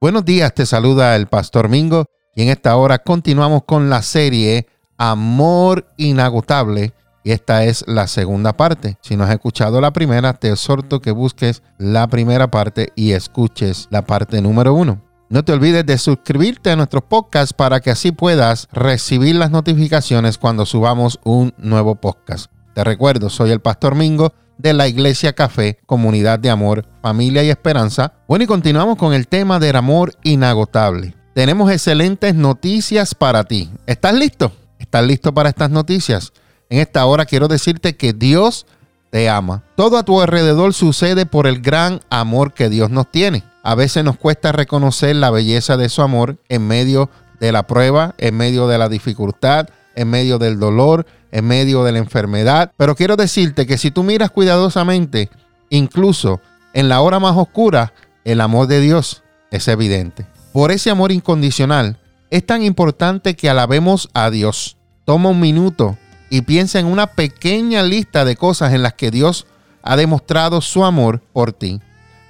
[0.00, 2.04] Buenos días, te saluda el Pastor Mingo
[2.36, 8.52] y en esta hora continuamos con la serie Amor Inagotable y esta es la segunda
[8.52, 8.96] parte.
[9.00, 13.88] Si no has escuchado la primera, te exhorto que busques la primera parte y escuches
[13.90, 15.02] la parte número uno.
[15.30, 20.38] No te olvides de suscribirte a nuestro podcast para que así puedas recibir las notificaciones
[20.38, 22.52] cuando subamos un nuevo podcast.
[22.72, 27.50] Te recuerdo, soy el Pastor Mingo de la Iglesia Café, Comunidad de Amor, Familia y
[27.50, 28.12] Esperanza.
[28.28, 31.14] Bueno, y continuamos con el tema del amor inagotable.
[31.34, 33.70] Tenemos excelentes noticias para ti.
[33.86, 34.52] ¿Estás listo?
[34.78, 36.32] ¿Estás listo para estas noticias?
[36.68, 38.66] En esta hora quiero decirte que Dios
[39.10, 39.62] te ama.
[39.76, 43.44] Todo a tu alrededor sucede por el gran amor que Dios nos tiene.
[43.62, 48.14] A veces nos cuesta reconocer la belleza de su amor en medio de la prueba,
[48.18, 52.72] en medio de la dificultad, en medio del dolor, en medio de la enfermedad.
[52.76, 55.30] Pero quiero decirte que si tú miras cuidadosamente,
[55.70, 56.40] incluso
[56.72, 57.92] en la hora más oscura,
[58.24, 60.26] el amor de Dios es evidente.
[60.52, 61.98] Por ese amor incondicional,
[62.30, 64.76] es tan importante que alabemos a Dios.
[65.04, 65.96] Toma un minuto
[66.30, 69.46] y piensa en una pequeña lista de cosas en las que Dios
[69.82, 71.80] ha demostrado su amor por ti.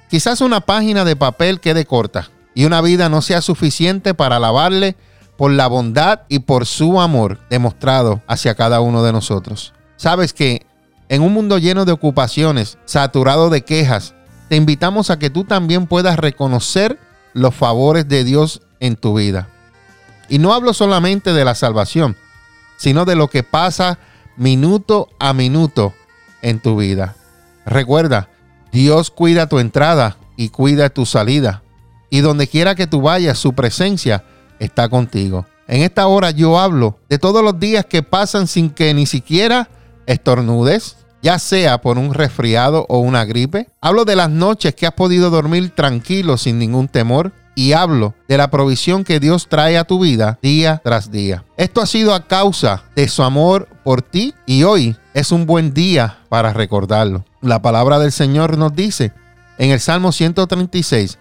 [0.09, 4.95] Quizás una página de papel quede corta y una vida no sea suficiente para alabarle
[5.39, 9.73] por la bondad y por su amor demostrado hacia cada uno de nosotros.
[9.95, 10.65] Sabes que
[11.07, 14.15] en un mundo lleno de ocupaciones, saturado de quejas,
[14.49, 16.99] te invitamos a que tú también puedas reconocer
[17.33, 19.47] los favores de Dios en tu vida.
[20.27, 22.17] Y no hablo solamente de la salvación,
[22.75, 23.97] sino de lo que pasa
[24.35, 25.93] minuto a minuto
[26.41, 27.15] en tu vida.
[27.65, 28.27] Recuerda,
[28.73, 31.63] Dios cuida tu entrada y cuida tu salida.
[32.09, 34.25] Y donde quiera que tú vayas, su presencia
[34.59, 35.45] está contigo.
[35.67, 39.69] En esta hora yo hablo de todos los días que pasan sin que ni siquiera
[40.07, 43.69] estornudes, ya sea por un resfriado o una gripe.
[43.81, 47.33] Hablo de las noches que has podido dormir tranquilo sin ningún temor.
[47.55, 51.43] Y hablo de la provisión que Dios trae a tu vida día tras día.
[51.57, 55.73] Esto ha sido a causa de su amor por ti y hoy es un buen
[55.73, 57.25] día para recordarlo.
[57.41, 59.11] La palabra del Señor nos dice
[59.57, 61.19] en el Salmo 136,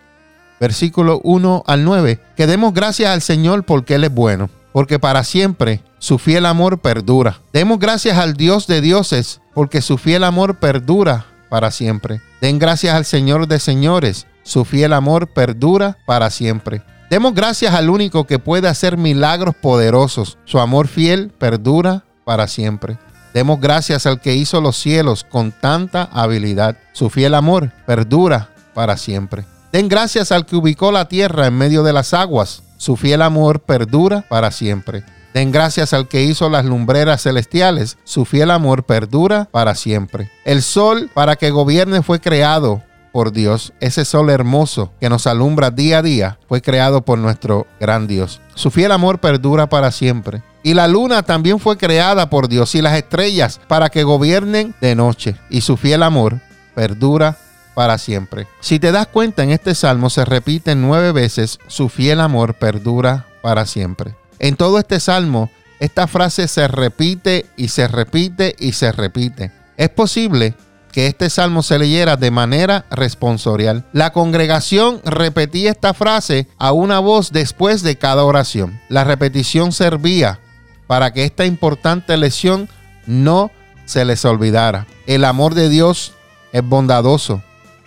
[0.61, 5.25] versículo 1 al 9, que demos gracias al Señor porque Él es bueno, porque para
[5.25, 7.41] siempre su fiel amor perdura.
[7.53, 12.21] Demos gracias al Dios de dioses, porque su fiel amor perdura para siempre.
[12.41, 16.83] Den gracias al Señor de señores, su fiel amor perdura para siempre.
[17.11, 22.99] Demos gracias al único que puede hacer milagros poderosos, su amor fiel perdura para siempre.
[23.33, 28.97] Demos gracias al que hizo los cielos con tanta habilidad, su fiel amor perdura para
[28.97, 29.45] siempre.
[29.73, 32.63] Den gracias al que ubicó la tierra en medio de las aguas.
[32.79, 35.05] Su fiel amor perdura para siempre.
[35.35, 37.99] Den gracias al que hizo las lumbreras celestiales.
[38.05, 40.31] Su fiel amor perdura para siempre.
[40.45, 43.75] El sol para que gobierne fue creado por Dios.
[43.81, 48.41] Ese sol hermoso que nos alumbra día a día fue creado por nuestro gran Dios.
[48.55, 50.43] Su fiel amor perdura para siempre.
[50.63, 54.95] Y la luna también fue creada por Dios y las estrellas para que gobiernen de
[54.95, 55.37] noche.
[55.51, 56.41] Y su fiel amor
[56.75, 57.37] perdura
[57.79, 58.49] para siempre.
[58.59, 63.29] Si te das cuenta, en este salmo se repite nueve veces, su fiel amor perdura
[63.41, 64.17] para siempre.
[64.41, 69.53] En todo este salmo, esta frase se repite y se repite y se repite.
[69.77, 70.57] Es posible
[70.91, 73.87] que este salmo se leyera de manera responsorial.
[73.93, 78.81] La congregación repetía esta frase a una voz después de cada oración.
[78.89, 80.41] La repetición servía
[80.89, 82.69] para que esta importante lección
[83.07, 83.53] no
[83.85, 84.89] se les olvidara.
[85.07, 86.15] El amor de Dios
[86.53, 87.45] es bondadoso.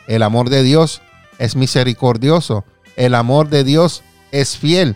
[0.07, 1.01] El amor de Dios
[1.39, 2.65] es misericordioso.
[2.95, 4.95] El amor de Dios es fiel.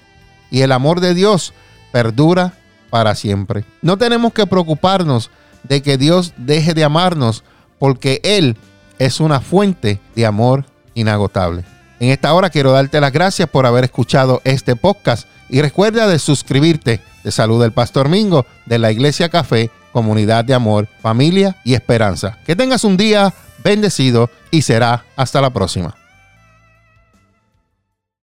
[0.52, 1.54] Y el amor de Dios
[1.92, 2.54] perdura
[2.90, 3.66] para siempre.
[3.82, 5.30] No tenemos que preocuparnos
[5.64, 7.44] de que Dios deje de amarnos
[7.80, 8.58] porque Él
[9.00, 11.64] es una fuente de amor inagotable.
[12.00, 16.20] En esta hora quiero darte las gracias por haber escuchado este podcast y recuerda de
[16.20, 17.02] suscribirte.
[17.24, 22.38] Te saluda el Pastor Mingo de la Iglesia Café, Comunidad de Amor, Familia y Esperanza.
[22.46, 23.34] Que tengas un día
[23.66, 25.96] bendecido y será hasta la próxima.